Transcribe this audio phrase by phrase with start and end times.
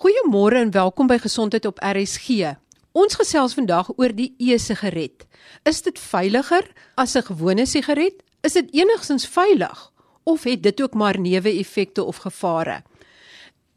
[0.00, 2.54] Goeiemôre en welkom by Gesondheid op RSG.
[2.96, 5.26] Ons gesels vandag oor die e-sigaret.
[5.68, 6.64] Is dit veiliger
[6.96, 8.16] as 'n gewone sigaret?
[8.40, 9.92] Is dit enigstens veilig
[10.24, 12.82] of het dit ook maar neeweffekte of gevare?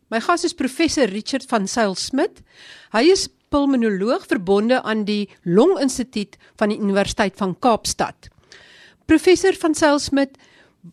[0.08, 2.42] My gas is professor Richard van Sail Smit.
[2.92, 8.30] Hy is pulmonoloog verbonde aan die Longinstituut van die Universiteit van Kaapstad.
[9.06, 10.38] Professor van Sail Smit,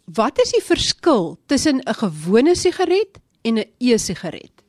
[0.05, 4.60] wat is die verskil tussen 'n gewone sigaret en 'n e-sigaret?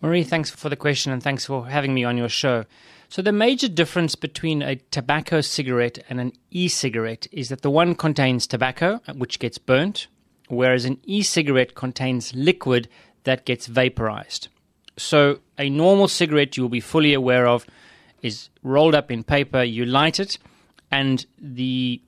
[0.00, 2.64] Marie, thanks for the question and thanks for having me on your show.
[3.08, 7.70] So, the major difference between a tobacco cigarette and an e cigarette is that the
[7.70, 10.08] one contains tobacco, which gets burnt,
[10.48, 12.88] whereas an e cigarette contains liquid
[13.24, 14.48] that gets vaporized.
[14.98, 17.64] So, a normal cigarette you'll be fully aware of
[18.20, 20.38] is rolled up in paper, you light it,
[20.90, 22.02] and the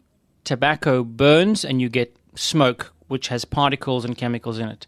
[0.45, 4.87] tobacco burns and you get smoke, which has particles and chemicals in it.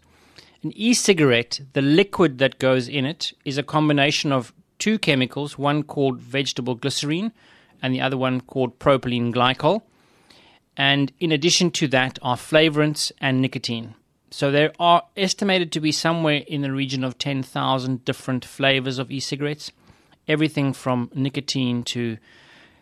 [0.63, 5.57] An e cigarette, the liquid that goes in it is a combination of two chemicals,
[5.57, 7.33] one called vegetable glycerine
[7.81, 9.81] and the other one called propylene glycol.
[10.77, 13.95] And in addition to that are flavorants and nicotine.
[14.31, 19.11] So there are estimated to be somewhere in the region of 10,000 different flavors of
[19.11, 19.71] e cigarettes,
[20.29, 22.17] everything from nicotine to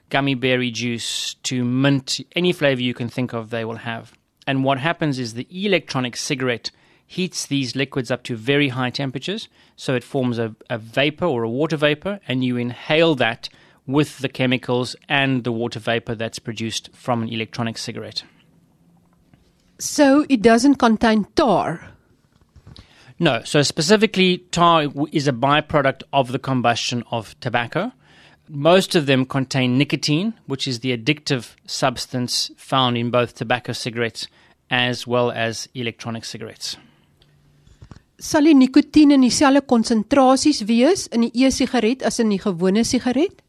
[0.10, 4.14] gummy berry juice to mint, any flavor you can think of, they will have.
[4.46, 6.70] And what happens is the electronic cigarette
[7.12, 11.44] heats these liquids up to very high temperatures, so it forms a, a vapor or
[11.44, 13.50] a water vapor, and you inhale that
[13.86, 18.24] with the chemicals and the water vapor that's produced from an electronic cigarette.
[19.78, 21.90] So it doesn't contain tar.
[23.20, 27.92] No, so specifically, tar is a byproduct of the combustion of tobacco.
[28.48, 34.28] Most of them contain nicotine, which is the addictive substance found in both tobacco cigarettes
[34.70, 36.78] as well as electronic cigarettes.
[38.22, 43.40] Sal die nikotien in dieselfde konsentrasies wees in die e-sigaret as in die gewone sigaret?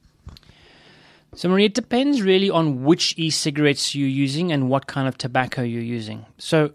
[1.37, 5.19] So, Marie, it depends really on which e cigarettes you're using and what kind of
[5.19, 6.25] tobacco you're using.
[6.39, 6.71] So,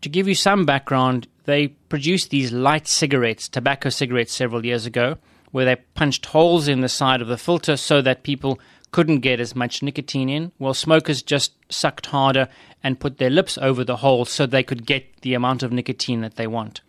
[0.00, 5.18] to give you some background, they produced these light cigarettes, tobacco cigarettes, several years ago,
[5.52, 8.58] where they punched holes in the side of the filter so that people
[8.90, 10.50] couldn't get as much nicotine in.
[10.58, 12.48] Well, smokers just sucked harder
[12.82, 16.22] and put their lips over the hole so they could get the amount of nicotine
[16.22, 16.80] that they want.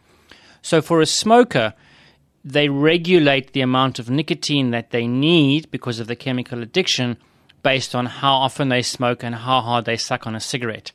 [0.66, 1.76] So, for a smoker,
[2.44, 7.18] they regulate the amount of nicotine that they need because of the chemical addiction
[7.62, 10.92] based on how often they smoke and how hard they suck on a cigarette.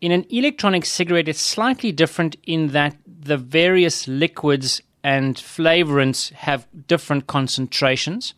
[0.00, 6.68] In an electronic cigarette, it's slightly different in that the various liquids and flavorants have
[6.86, 8.32] different concentrations,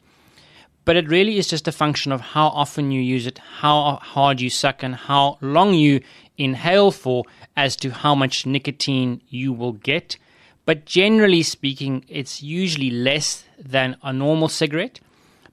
[0.86, 4.40] but it really is just a function of how often you use it, how hard
[4.40, 6.00] you suck, and how long you
[6.38, 7.24] inhale for
[7.58, 10.16] as to how much nicotine you will get
[10.66, 15.00] but generally speaking, it's usually less than a normal cigarette.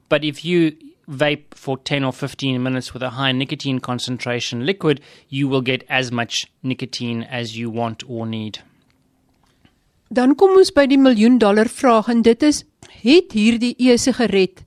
[0.08, 0.76] But if you
[1.08, 5.84] vape for 10 or 15 minutes with a high nicotine concentration liquid, you will get
[5.88, 8.58] as much nicotine as you want or need.
[10.12, 12.62] Dan kom ons by die miljoen dollar vraag en dit is
[13.02, 14.62] het hierdie e-sigaret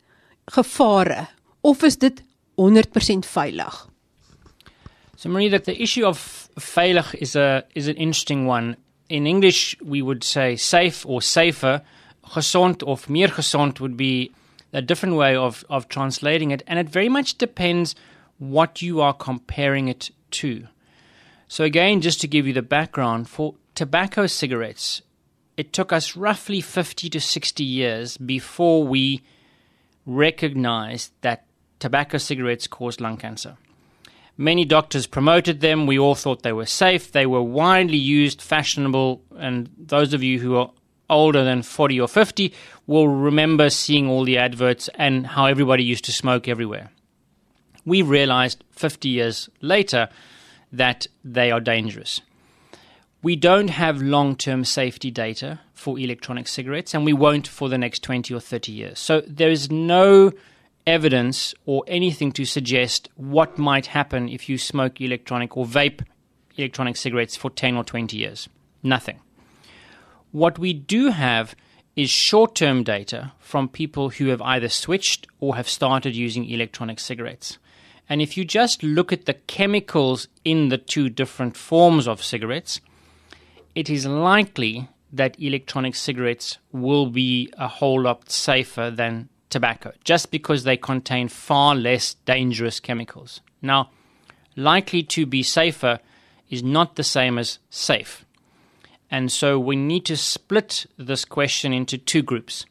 [0.52, 1.28] gevare
[1.62, 2.24] of is dit
[2.58, 3.78] 100% veilig?
[5.16, 8.76] So Marie, the issue of veilig is a is an interesting one.
[9.10, 11.82] In English, we would say safe or safer.
[12.26, 14.32] Gezond or meer gezond would be
[14.74, 16.64] a different way of, of translating it.
[16.68, 17.96] And it very much depends
[18.38, 20.68] what you are comparing it to.
[21.48, 25.02] So, again, just to give you the background, for tobacco cigarettes,
[25.56, 29.22] it took us roughly 50 to 60 years before we
[30.06, 31.46] recognized that
[31.80, 33.58] tobacco cigarettes cause lung cancer.
[34.38, 35.88] Many doctors promoted them.
[35.88, 37.12] We all thought they were safe.
[37.12, 40.72] They were widely used, fashionable, and those of you who are
[41.10, 42.54] older than 40 or 50
[42.86, 46.92] will remember seeing all the adverts and how everybody used to smoke everywhere.
[47.86, 50.10] We realized 50 years later
[50.72, 52.22] that they are dangerous.
[53.24, 57.78] We don't have long term safety data for electronic cigarettes, and we won't for the
[57.78, 59.00] next 20 or 30 years.
[59.00, 60.32] So there is no
[60.88, 66.02] evidence or anything to suggest what might happen if you smoke electronic or vape
[66.56, 68.50] electronic cigarettes for 10 or 20 years.
[68.82, 69.20] Nothing.
[70.32, 71.56] What we do have
[71.96, 77.00] is short term data from people who have either switched or have started using electronic
[77.00, 77.58] cigarettes.
[78.10, 82.80] And if you just look at the chemicals in the two different forms of cigarettes,
[83.76, 90.32] it is likely that electronic cigarettes will be a whole lot safer than tobacco just
[90.32, 93.42] because they contain far less dangerous chemicals.
[93.62, 93.92] Now,
[94.56, 96.00] likely to be safer
[96.50, 98.26] is not the same as safe.
[99.10, 102.66] And so we need to split this question into two groups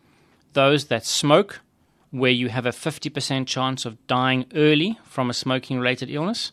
[0.52, 1.60] those that smoke,
[2.10, 6.50] where you have a 50% chance of dying early from a smoking related illness,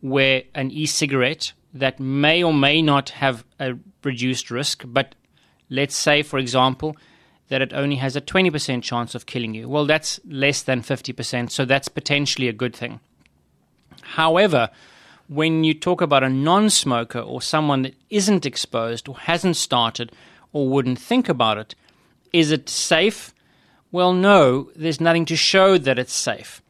[0.00, 5.14] where an e cigarette that may or may not have a reduced risk, but
[5.70, 6.96] let's say, for example,
[7.48, 9.68] that it only has a 20% chance of killing you.
[9.68, 13.00] Well, that's less than 50%, so that's potentially a good thing.
[14.02, 14.70] However,
[15.28, 20.12] when you talk about a non smoker or someone that isn't exposed or hasn't started
[20.52, 21.74] or wouldn't think about it,
[22.32, 23.34] is it safe?
[23.92, 26.62] Well, no, there's nothing to show that it's safe.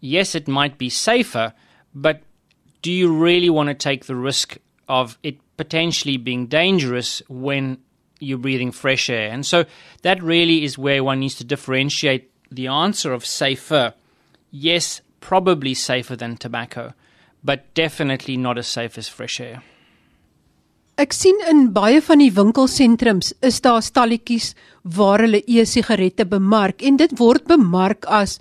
[0.00, 1.52] Yes, it might be safer,
[1.94, 2.22] but
[2.82, 4.58] do you really want to take the risk
[4.88, 7.78] of it potentially being dangerous when
[8.22, 9.30] you're breathing fresh air?
[9.30, 9.64] And so
[10.02, 13.94] that really is where one needs to differentiate the answer of safer.
[14.50, 16.94] Yes, probably safer than tobacco
[17.44, 19.62] but definitely not as safe as fresh air.
[21.00, 24.52] Ek sien in baie van die winkelsentrums is daar stalletjies
[24.98, 28.38] waar hulle e-sigarette bemark en dit word bemark as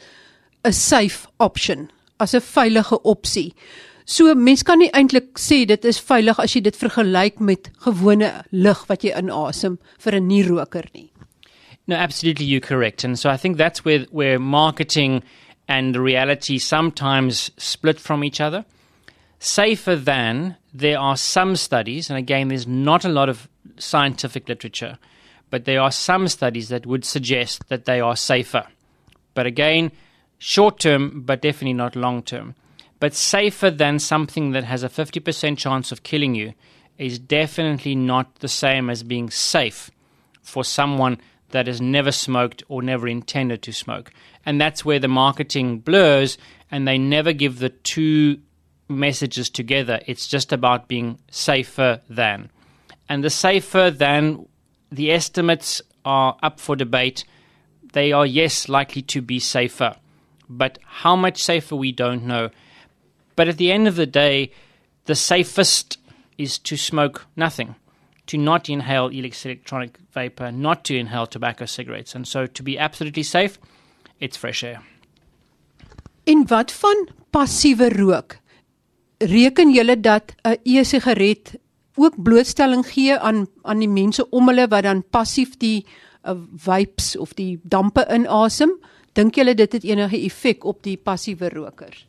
[0.65, 1.89] 'n safe option,
[2.19, 3.53] as 'n veilige opsie.
[4.11, 8.31] So mens kan nie eintlik sê dit is veilig as jy dit vergelyk met gewone
[8.51, 11.11] lug wat jy inasem vir 'n nie-roker nie.
[11.87, 13.05] No, absolutely you're correct.
[13.05, 15.23] And so I think that's where where marketing
[15.67, 18.65] and reality sometimes split from each other.
[19.41, 24.97] safer than there are some studies, and again, there's not a lot of scientific literature,
[25.49, 28.67] but there are some studies that would suggest that they are safer.
[29.33, 29.91] But again,
[30.37, 32.55] short term, but definitely not long term.
[33.01, 36.53] But safer than something that has a 50% chance of killing you
[37.00, 39.89] is definitely not the same as being safe
[40.44, 41.19] for someone
[41.50, 44.13] that has never smoked or never intended to smoke.
[44.45, 46.38] And that's where the marketing blurs
[46.69, 48.38] and they never give the two
[48.88, 50.00] messages together.
[50.06, 52.51] It's just about being safer than.
[53.09, 54.45] And the safer than,
[54.92, 57.24] the estimates are up for debate.
[57.94, 59.95] They are, yes, likely to be safer.
[60.48, 62.51] But how much safer, we don't know.
[63.41, 64.51] But at the end of the day,
[65.05, 65.97] the safest
[66.38, 67.73] is to smoke nothing,
[68.27, 72.13] to not inhale electronic vapor, not to inhale tobacco cigarettes.
[72.13, 73.57] And so to be absolutely safe,
[74.19, 74.83] it's fresh air.
[76.27, 78.38] In wat van passiewe rook?
[79.17, 81.57] reken julle dat 'n e-sigaret
[81.95, 85.85] ook blootstelling gee aan aan die mense om hulle wat dan passief die
[86.25, 88.69] uh, vapes of die dampe inasem?
[89.13, 92.05] Dink julle dit het enige effek op die passiewe rokers?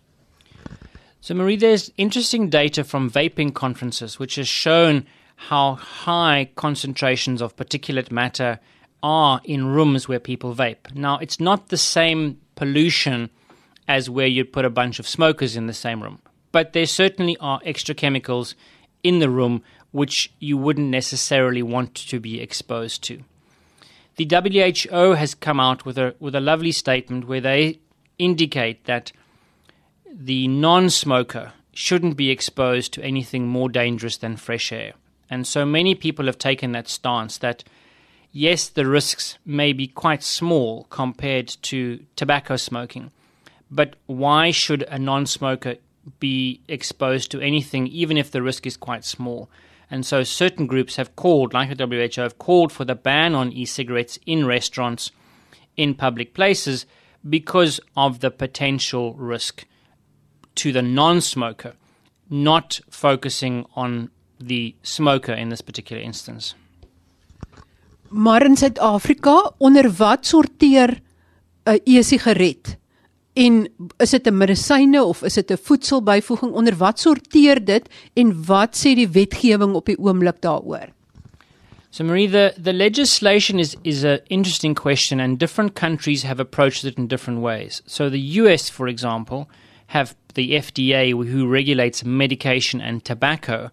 [1.22, 7.54] So Marie there's interesting data from vaping conferences which has shown how high concentrations of
[7.54, 8.58] particulate matter
[9.04, 10.92] are in rooms where people vape.
[10.96, 13.30] Now it's not the same pollution
[13.86, 16.20] as where you'd put a bunch of smokers in the same room
[16.50, 18.56] but there certainly are extra chemicals
[19.04, 23.22] in the room which you wouldn't necessarily want to be exposed to.
[24.16, 27.78] The WHO has come out with a with a lovely statement where they
[28.18, 29.12] indicate that
[30.14, 34.92] the non-smoker shouldn't be exposed to anything more dangerous than fresh air.
[35.30, 37.64] And so many people have taken that stance that
[38.30, 43.10] yes, the risks may be quite small compared to tobacco smoking,
[43.70, 45.76] but why should a non smoker
[46.18, 49.48] be exposed to anything, even if the risk is quite small.
[49.90, 53.52] And so certain groups have called, like the WHO, have called for the ban on
[53.52, 55.10] e cigarettes in restaurants,
[55.76, 56.86] in public places,
[57.28, 59.64] because of the potential risk
[60.54, 61.74] to the non smoker,
[62.28, 66.54] not focusing on the smoker in this particular instance.
[68.08, 71.00] Maar in Suid-Afrika, onder wat sorteer
[71.64, 72.76] 'n e-sigaret?
[73.32, 78.44] En is dit 'n medisyne of is dit 'n voedselbyvoeging onder wat sorteer dit en
[78.44, 80.88] wat sê die wetgewing op die oomblik daaroor?
[81.90, 86.84] So Marie the the legislation is is a interesting question and different countries have approached
[86.84, 87.82] it in different ways.
[87.86, 89.46] So the US for example
[89.92, 93.70] have the FDA who regulates medication and tobacco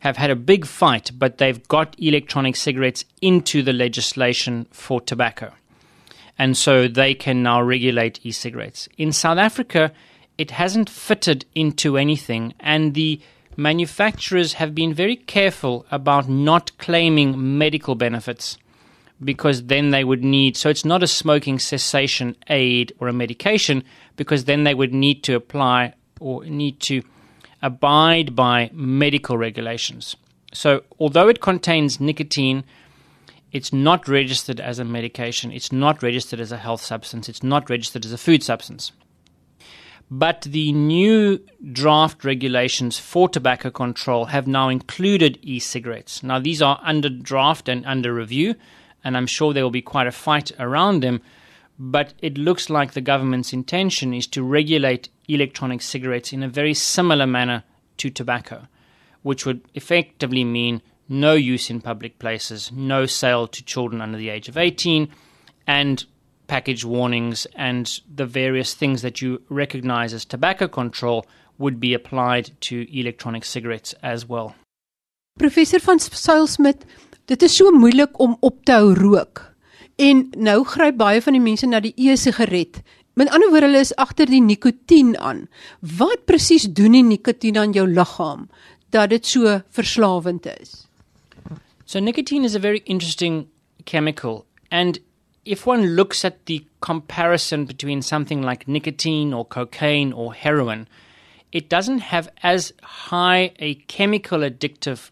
[0.00, 5.52] have had a big fight but they've got electronic cigarettes into the legislation for tobacco
[6.38, 8.88] and so they can now regulate e cigarettes.
[8.98, 9.92] In South Africa,
[10.38, 13.20] it hasn't fitted into anything, and the
[13.56, 18.58] manufacturers have been very careful about not claiming medical benefits
[19.24, 23.84] because then they would need so it's not a smoking cessation aid or a medication
[24.16, 27.02] because then they would need to apply or need to
[27.62, 30.16] abide by medical regulations.
[30.52, 32.64] So although it contains nicotine
[33.52, 37.68] it's not registered as a medication, it's not registered as a health substance, it's not
[37.68, 38.92] registered as a food substance.
[40.10, 41.38] But the new
[41.72, 46.22] draft regulations for tobacco control have now included e cigarettes.
[46.22, 48.54] Now, these are under draft and under review,
[49.04, 51.20] and I'm sure there will be quite a fight around them.
[51.78, 56.74] But it looks like the government's intention is to regulate electronic cigarettes in a very
[56.74, 57.64] similar manner
[57.98, 58.68] to tobacco,
[59.22, 64.28] which would effectively mean no use in public places, no sale to children under the
[64.28, 65.08] age of 18,
[65.66, 66.04] and
[66.46, 71.26] package warnings and the various things that you recognize as tobacco control
[71.58, 74.54] would be applied to electronic cigarettes as well.
[75.38, 76.84] Professor van Zyl-Smit,
[77.30, 79.44] dit is so moeilik om op te hou rook.
[79.96, 82.80] En nou gryp baie van die mense na die e-sigaret.
[83.14, 85.46] Met ander woorde, hulle is agter die nikotien aan.
[85.80, 88.48] Wat presies doen die nikotien aan jou liggaam
[88.92, 90.86] dat dit so verslawend is?
[91.84, 93.46] So nicotine is a very interesting
[93.84, 94.98] chemical and
[95.44, 100.86] if one looks at the comparison between something like nicotine or cocaine or heroin,
[101.50, 105.10] it doesn't have as high a chemical addictive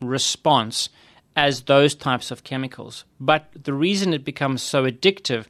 [0.00, 0.88] response
[1.34, 3.04] as those types of chemicals.
[3.20, 5.46] But the reason it becomes so addictive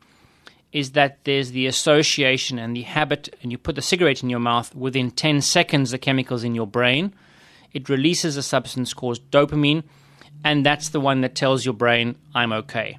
[0.72, 4.40] is that there's the association and the habit, and you put the cigarette in your
[4.40, 7.12] mouth, within 10 seconds, the chemicals in your brain.
[7.72, 9.82] It releases a substance called dopamine,
[10.44, 12.98] and that's the one that tells your brain, I'm okay.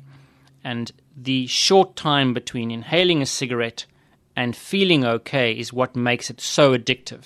[0.63, 3.85] And the short time between inhaling a cigarette
[4.35, 7.23] and feeling okay is what makes it so addictive.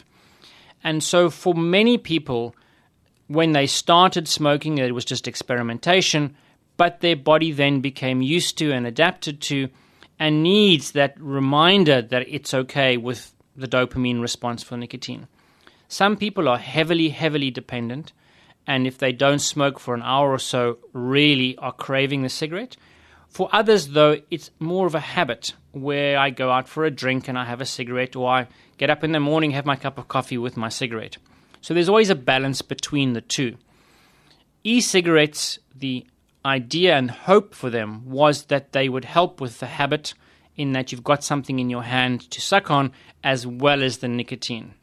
[0.84, 2.56] And so, for many people,
[3.28, 6.36] when they started smoking, it was just experimentation,
[6.78, 9.70] but their body then became used to and adapted to
[10.20, 15.28] and needs that reminder that it's okay with the dopamine response for nicotine.
[15.88, 18.14] Some people are heavily, heavily dependent,
[18.66, 22.76] and if they don't smoke for an hour or so, really are craving the cigarette.
[23.30, 27.28] For others, though, it's more of a habit where I go out for a drink
[27.28, 29.98] and I have a cigarette, or I get up in the morning, have my cup
[29.98, 31.18] of coffee with my cigarette.
[31.62, 33.58] So there's always a balance between the two.
[34.64, 36.06] E cigarettes, the
[36.46, 40.14] idea and hope for them was that they would help with the habit
[40.56, 42.92] in that you've got something in your hand to suck on
[43.24, 44.74] as well as the nicotine.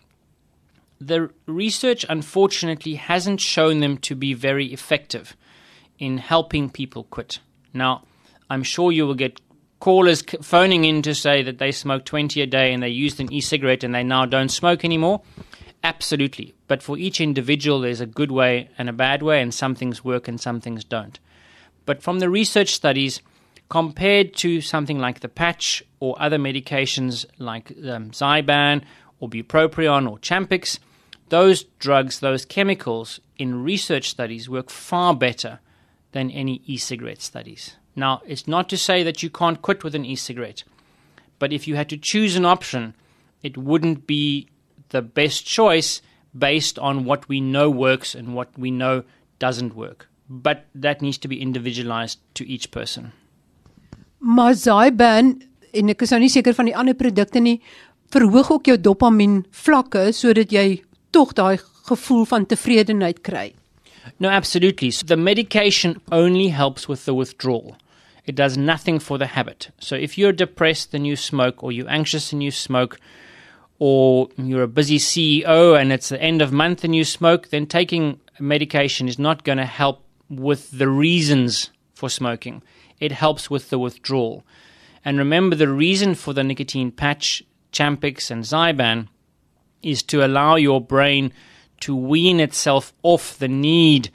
[1.01, 5.37] The research, unfortunately, hasn't shown them to be very effective
[5.99, 7.41] in helping people quit.
[7.73, 8.05] Now,
[8.49, 9.41] I'm sure you will get
[9.81, 13.33] callers phoning in to say that they smoke 20 a day and they used an
[13.33, 15.23] e cigarette and they now don't smoke anymore.
[15.85, 16.55] Absolutely.
[16.67, 20.03] But for each individual, there's a good way and a bad way, and some things
[20.03, 21.21] work and some things don't.
[21.85, 23.21] But from the research studies,
[23.69, 28.83] compared to something like the patch or other medications like um, Zyban
[29.21, 30.79] or bupropion or Champix,
[31.29, 35.61] those drugs, those chemicals in research studies work far better
[36.13, 37.77] than any e cigarette studies.
[37.95, 40.65] Now, it's not to say that you can't quit with an e cigarette,
[41.39, 42.95] but if you had to choose an option,
[43.43, 44.49] it wouldn't be
[44.95, 46.01] the best choice
[46.33, 49.03] based on what we know works and what we know
[49.39, 50.09] doesn't work.
[50.29, 53.13] But that needs to be individualized to each person.
[54.19, 55.43] Maar Zyban
[55.75, 57.59] en ek is nou nie seker van die ander produkte nie,
[58.15, 60.83] verhoog ook jou dopamien vlakke sodat jy
[61.15, 61.59] tog daai
[61.91, 63.51] gevoel van tevredenheid kry.
[64.21, 64.91] No, absolutely.
[64.91, 67.77] So the medication only helps with the withdrawal.
[68.25, 69.71] It does nothing for the habit.
[69.79, 72.99] So if you're depressed and you smoke, or you're anxious and you smoke,
[73.87, 77.67] or you're a busy CEO and it's the end of month and you smoke, then
[77.67, 82.63] taking medication is not going to help with the reasons for smoking.
[82.99, 84.43] It helps with the withdrawal.
[85.05, 89.09] And remember, the reason for the nicotine patch, Champix, and Zyban
[89.83, 91.31] is to allow your brain
[91.81, 94.11] to wean itself off the need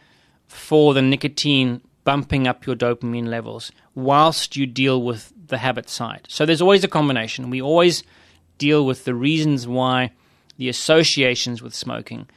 [0.48, 6.26] for the nicotine bumping up your dopamine levels whilst you deal with the habit side.
[6.28, 7.52] So there's always a combination.
[7.52, 8.02] We always
[8.60, 10.12] deal with the reasons why
[10.58, 12.28] the associations with smoking,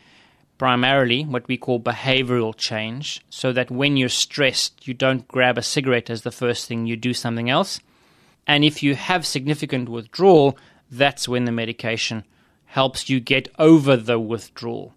[0.57, 5.63] primarily what we call behavioral change, so that when you're stressed, you don't grab a
[5.63, 7.81] cigarette as the first thing, you do something else.
[8.47, 10.57] And if you have significant withdrawal,
[10.91, 12.25] that's when the medication
[12.67, 14.95] helps you get over the withdrawal.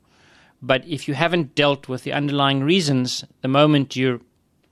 [0.62, 4.22] But if you haven't dealt with the underlying reasons, the moment you're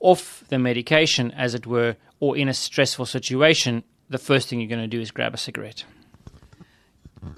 [0.00, 4.68] off the medication, as it were, or in a stressful situation, the first thing you're
[4.68, 5.84] going to do is grab a cigarette.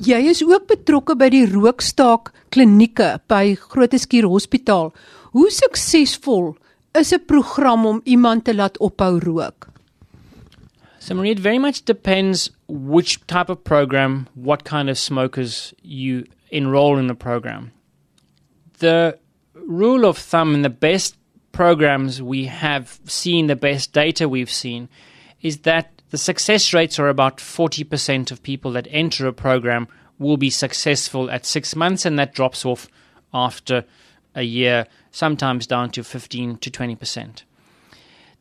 [0.03, 4.93] Jy is ook betrokke by die rookstaak klinieke by Grooteskier Hospitaal.
[5.33, 6.57] Hoe suksesvol
[6.95, 9.69] is 'n program om iemand te laat ophou rook?
[10.99, 16.25] So, Marie, it very much depends which type of program, what kind of smokers you
[16.51, 17.71] enroll in the program.
[18.79, 19.19] The
[19.55, 21.17] rule of thumb and the best
[21.53, 24.89] programs we have seen, the best data we've seen,
[25.43, 30.37] is that the success rates are about 40% of people that enter a program will
[30.37, 32.89] be successful at six months, and that drops off
[33.35, 33.85] after
[34.35, 37.43] a year, sometimes down to 15 to 20%.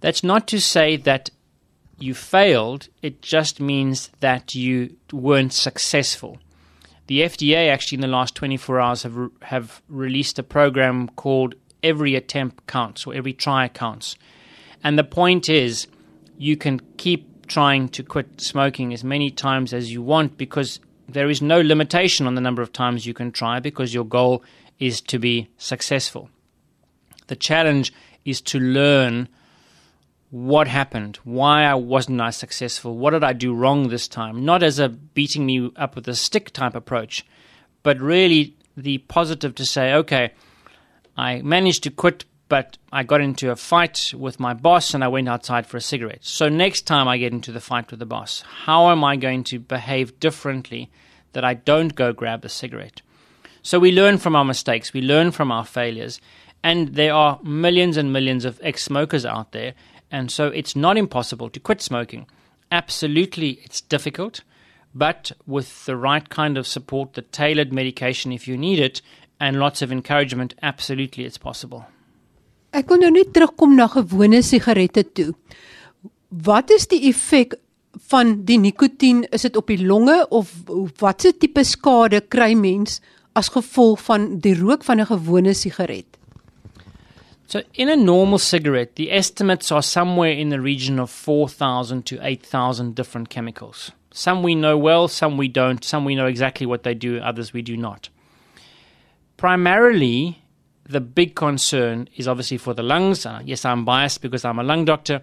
[0.02, 1.30] That's not to say that
[1.98, 6.38] you failed, it just means that you weren't successful.
[7.08, 11.56] The FDA actually in the last 24 hours have re- have released a program called
[11.84, 14.16] Every Attempt Counts or Every Try Counts.
[14.84, 15.88] And the point is
[16.38, 21.30] you can keep trying to quit smoking as many times as you want because there
[21.30, 24.44] is no limitation on the number of times you can try because your goal
[24.80, 26.30] is to be successful.
[27.28, 29.28] The challenge is to learn
[30.32, 34.64] what happened, why I wasn't I successful, what did I do wrong this time, not
[34.64, 37.26] as a beating me up with a stick type approach,
[37.84, 40.34] but really the positive to say, okay,
[41.16, 45.08] I managed to quit, but I got into a fight with my boss and I
[45.08, 46.24] went outside for a cigarette.
[46.24, 49.44] So next time I get into the fight with the boss, how am I going
[49.46, 50.92] to behave differently
[51.34, 53.02] that I don't go grab the cigarette?
[53.64, 56.22] So we learn from our mistakes, we learn from our failures,
[56.64, 59.74] and there are millions and millions of ex smokers out there,
[60.12, 62.28] and so it's not impossible to quit smoking.
[62.72, 64.42] Absolutely, it's difficult,
[64.94, 69.02] but with the right kind of support, the tailored medication if you need it,
[69.40, 71.88] and lots of encouragement, absolutely it's possible.
[72.76, 75.30] Ek wil nou net terugkom na gewone sigarette toe.
[76.44, 77.56] Wat is die effek
[78.12, 79.24] van die nikotien?
[79.32, 80.52] Is dit op die longe of
[81.00, 83.00] watse tipe skade kry mens
[83.40, 86.06] as gevolg van die rook van 'n gewone sigaret?
[87.48, 92.18] So, in a normal cigarette, the estimates are somewhere in the region of 4,000 to
[92.22, 93.92] 8,000 different chemicals.
[94.12, 97.54] Some we know well, some we don't, some we know exactly what they do, others
[97.54, 98.10] we do not.
[99.38, 100.42] Primarily,
[100.88, 103.26] the big concern is obviously for the lungs.
[103.26, 105.22] Uh, yes, I'm biased because I'm a lung doctor,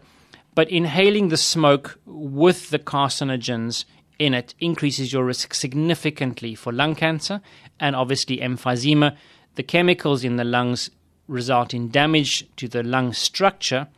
[0.54, 3.84] but inhaling the smoke with the carcinogens
[4.18, 7.40] in it increases your risk significantly for lung cancer
[7.80, 9.16] and obviously emphysema.
[9.54, 10.90] The chemicals in the lungs
[11.28, 13.88] result in damage to the lung structure,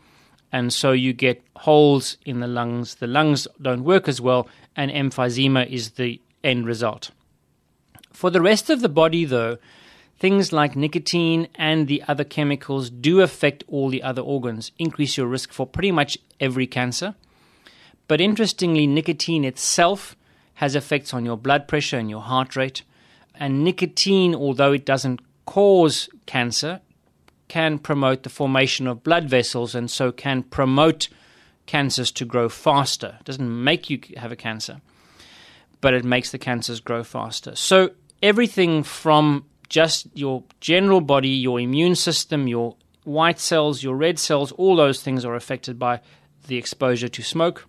[0.52, 2.96] and so you get holes in the lungs.
[2.96, 7.10] The lungs don't work as well, and emphysema is the end result.
[8.12, 9.58] For the rest of the body, though,
[10.24, 15.26] things like nicotine and the other chemicals do affect all the other organs, increase your
[15.26, 17.14] risk for pretty much every cancer.
[18.08, 20.16] But interestingly, nicotine itself
[20.54, 22.84] has effects on your blood pressure and your heart rate.
[23.34, 26.80] And nicotine, although it doesn't cause cancer,
[27.48, 31.08] can promote the formation of blood vessels and so can promote
[31.66, 33.18] cancers to grow faster.
[33.20, 34.80] It doesn't make you have a cancer,
[35.82, 37.54] but it makes the cancers grow faster.
[37.54, 37.90] So
[38.22, 44.52] everything from just your general body, your immune system, your white cells, your red cells,
[44.52, 46.00] all those things are affected by
[46.46, 47.66] the exposure to smoke.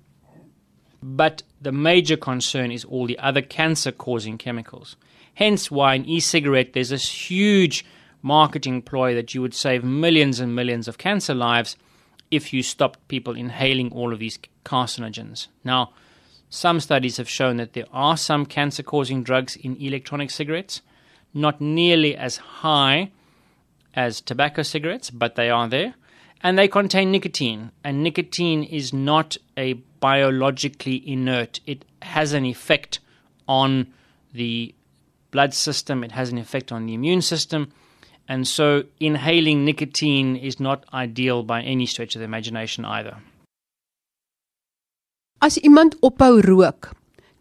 [1.01, 4.95] But the major concern is all the other cancer causing chemicals.
[5.35, 7.85] Hence, why in e cigarette there's this huge
[8.21, 11.77] marketing ploy that you would save millions and millions of cancer lives
[12.31, 15.47] if you stopped people inhaling all of these carcinogens.
[15.63, 15.91] Now,
[16.49, 20.81] some studies have shown that there are some cancer causing drugs in electronic cigarettes,
[21.35, 23.11] not nearly as high
[23.93, 25.93] as tobacco cigarettes, but they are there.
[26.41, 31.59] And they contain nicotine, and nicotine is not a biologically inert.
[31.65, 32.99] It has an effect
[33.47, 33.87] on
[34.33, 34.73] the
[35.31, 37.71] blood system, it has an effect on the immune system,
[38.27, 43.17] and so inhaling nicotine is not ideal by any stretch of the imagination either.
[45.41, 46.95] As iemand ophou rook,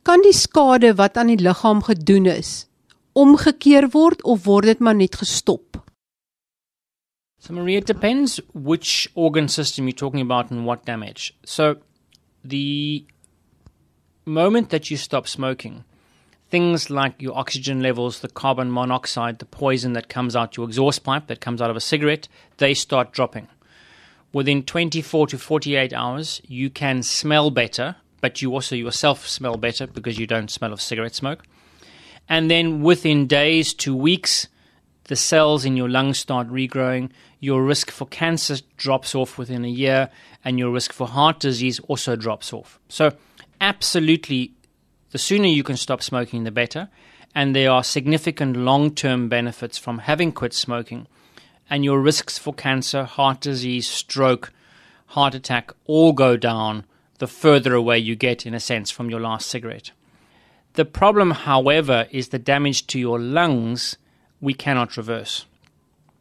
[0.04, 2.66] kan die skade wat aan die liggaam gedoen is,
[3.14, 5.80] omgekeer word of word dit maar net gestop?
[7.38, 11.34] So Maria it depends which organ system you're talking about and what damage.
[11.44, 11.76] So
[12.42, 13.04] the
[14.24, 15.84] moment that you stop smoking,
[16.50, 21.04] things like your oxygen levels, the carbon monoxide, the poison that comes out your exhaust
[21.04, 23.48] pipe, that comes out of a cigarette, they start dropping.
[24.32, 29.86] Within 24 to 48 hours, you can smell better, but you also yourself smell better
[29.86, 31.44] because you don't smell of cigarette smoke.
[32.28, 34.48] And then within days to weeks,
[35.04, 37.10] the cells in your lungs start regrowing.
[37.40, 40.10] Your risk for cancer drops off within a year,
[40.44, 42.78] and your risk for heart disease also drops off.
[42.88, 43.12] So,
[43.60, 44.52] absolutely
[45.14, 46.88] the sooner you can stop smoking, the better.
[47.36, 51.06] And there are significant long term benefits from having quit smoking.
[51.70, 54.52] And your risks for cancer, heart disease, stroke,
[55.06, 56.84] heart attack all go down
[57.18, 59.92] the further away you get, in a sense, from your last cigarette.
[60.74, 63.96] The problem, however, is the damage to your lungs
[64.40, 65.46] we cannot reverse.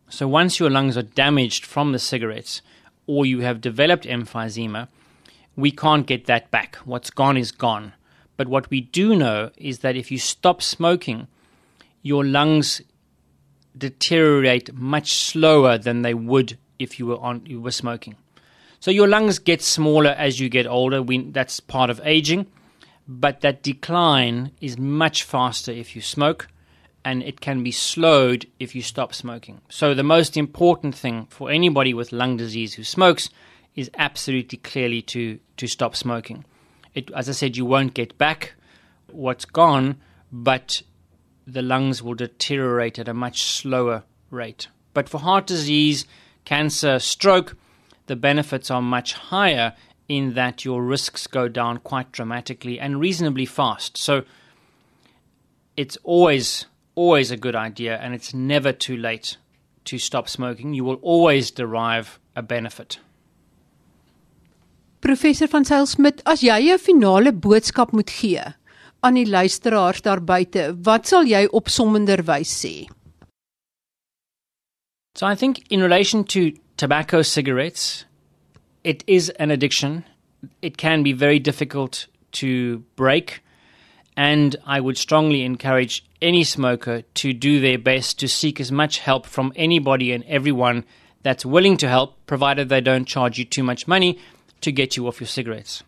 [0.10, 2.62] So once your lungs are damaged from the cigarettes
[3.08, 4.88] or you have developed emphysema,
[5.56, 6.76] we can't get that back.
[6.86, 7.94] What's gone is gone
[8.38, 11.28] But what we do know is that if you stop smoking,
[12.02, 12.82] your lungs
[13.78, 18.16] deteriorate much slower than they would if you were on you were smoking.
[18.80, 21.02] So your lungs get smaller as you get older.
[21.02, 22.48] We, that's part of aging,
[23.08, 26.48] but that decline is much faster if you smoke,
[27.06, 29.62] and it can be slowed if you stop smoking.
[29.70, 33.30] So the most important thing for anybody with lung disease who smokes
[33.76, 36.46] is absolutely clearly to to stop smoking.
[36.94, 38.54] It, as I said, you won't get back
[39.08, 39.98] what's gone,
[40.32, 40.82] but
[41.46, 44.68] the lungs will deteriorate at a much slower rate.
[44.94, 46.06] But for heart disease,
[46.46, 47.58] cancer, stroke,
[48.08, 49.74] the benefits are much higher
[50.18, 53.98] in that your risks go down quite dramatically and reasonably fast.
[53.98, 54.24] So
[55.76, 59.38] it's always, always a good idea, and it's never too late
[59.86, 60.74] to stop smoking.
[60.74, 63.00] You will always derive a benefit.
[65.02, 68.40] Professor van Zyl Smit, as jy 'n finale boodskap moet gee
[69.04, 72.88] aan die luisteraars daar buite, wat sal jy opsommenderwys sê?
[75.16, 78.06] So I think in relation to tobacco cigarettes,
[78.84, 80.06] it is an addiction.
[80.62, 83.42] It can be very difficult to break.
[84.16, 89.00] And I would strongly encourage any smoker to do their best to seek as much
[89.00, 90.86] help from anybody and everyone
[91.24, 94.20] that's willing to help, provided they don't charge you too much money
[94.62, 95.82] to get you off your cigarettes.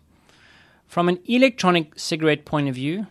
[0.86, 3.06] From an electronic cigarette point of view,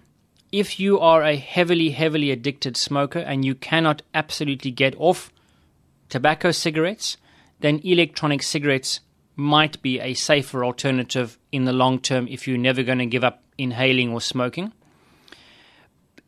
[0.51, 5.31] if you are a heavily, heavily addicted smoker and you cannot absolutely get off
[6.09, 7.17] tobacco cigarettes,
[7.59, 9.01] then electronic cigarettes
[9.35, 13.23] might be a safer alternative in the long term if you're never going to give
[13.23, 14.71] up inhaling or smoking.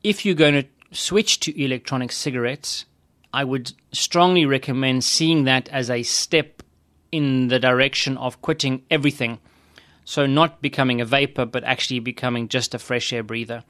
[0.04, 2.86] If you're going to switch to electronic cigarettes,
[3.34, 6.64] I would strongly recommend seeing that as a step
[7.12, 9.40] in the direction of quitting everything.
[10.06, 13.64] So, not becoming a vaper, but actually becoming just a fresh air breather.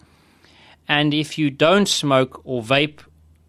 [0.88, 3.00] And if you don't smoke or vape,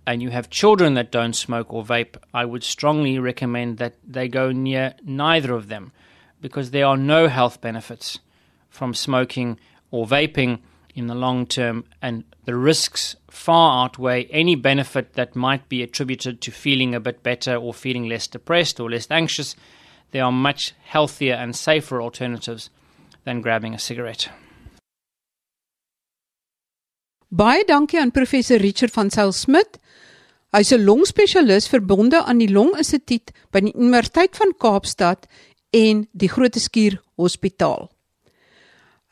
[0.09, 4.27] and you have children that don't smoke or vape, I would strongly recommend that they
[4.27, 5.93] go near neither of them
[6.41, 8.19] because there are no health benefits
[8.71, 10.61] from smoking or vaping
[10.95, 16.41] in the long term, and the risks far outweigh any benefit that might be attributed
[16.41, 19.57] to feeling a bit better or feeling less depressed or less anxious.
[20.13, 22.71] There are much healthier and safer alternatives
[23.25, 24.31] than grabbing a cigarette.
[27.31, 29.79] Baie dankie aan professor Richard van Zyl Smit.
[30.49, 35.27] Hy's 'n longspesialis verbonde aan die Longinstituut by die Universiteit van Kaapstad
[35.71, 37.91] en die Groote Skuur Hospitaal.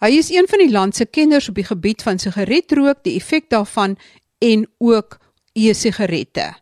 [0.00, 3.50] Hy is een van die land se kenners op die gebied van sigaretrook, die effek
[3.50, 3.98] daarvan
[4.38, 5.18] en ook
[5.52, 6.54] e-sigarette.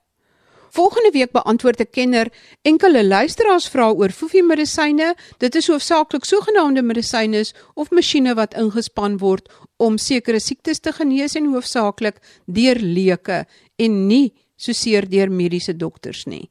[0.75, 2.33] Volgende week beantwoord 'n kenner
[2.63, 5.15] enkele luisteraarsvrae oor foefie-medisyne.
[5.39, 11.35] Dit is hoofsaaklik sogenaamde medisyne of masjiene wat ingespan word om sekere siektes te genees
[11.35, 16.51] en hoofsaaklik deur leuke en nie soseer deur mediese dokters nie.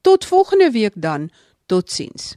[0.00, 1.30] Tot volgende week dan.
[1.66, 2.36] Totsiens.